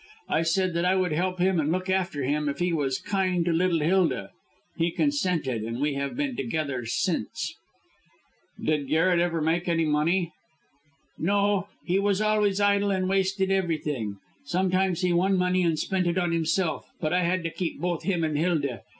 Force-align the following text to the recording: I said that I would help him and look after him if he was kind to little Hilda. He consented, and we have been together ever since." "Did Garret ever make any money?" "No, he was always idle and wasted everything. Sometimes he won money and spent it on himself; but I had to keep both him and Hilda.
I 0.29 0.41
said 0.41 0.73
that 0.73 0.83
I 0.83 0.95
would 0.95 1.11
help 1.11 1.37
him 1.37 1.59
and 1.59 1.71
look 1.71 1.87
after 1.87 2.23
him 2.23 2.49
if 2.49 2.57
he 2.57 2.73
was 2.73 2.97
kind 2.99 3.45
to 3.45 3.53
little 3.53 3.81
Hilda. 3.81 4.31
He 4.75 4.89
consented, 4.89 5.61
and 5.61 5.79
we 5.79 5.93
have 5.93 6.17
been 6.17 6.35
together 6.35 6.77
ever 6.77 6.85
since." 6.87 7.53
"Did 8.59 8.87
Garret 8.87 9.19
ever 9.19 9.41
make 9.43 9.69
any 9.69 9.85
money?" 9.85 10.33
"No, 11.19 11.67
he 11.85 11.99
was 11.99 12.19
always 12.19 12.59
idle 12.59 12.89
and 12.89 13.07
wasted 13.07 13.51
everything. 13.51 14.17
Sometimes 14.43 15.01
he 15.01 15.13
won 15.13 15.37
money 15.37 15.61
and 15.61 15.77
spent 15.77 16.07
it 16.07 16.17
on 16.17 16.31
himself; 16.31 16.89
but 16.99 17.13
I 17.13 17.21
had 17.21 17.43
to 17.43 17.51
keep 17.53 17.79
both 17.79 18.01
him 18.01 18.23
and 18.23 18.35
Hilda. 18.35 18.81